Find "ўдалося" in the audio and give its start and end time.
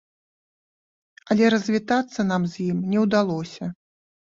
3.09-3.75